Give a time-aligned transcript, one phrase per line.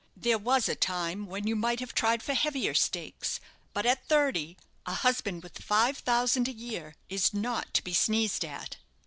[0.17, 3.39] There was a time when you might have tried for heavier stakes;
[3.71, 8.43] but at thirty, a husband with five thousand a year is not to be sneezed
[8.43, 8.77] at."